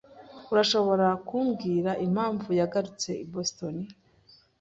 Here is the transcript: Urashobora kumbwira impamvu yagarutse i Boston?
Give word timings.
Urashobora 0.51 1.07
kumbwira 1.27 1.91
impamvu 2.05 2.49
yagarutse 2.59 3.09
i 3.23 3.25
Boston? 3.33 3.75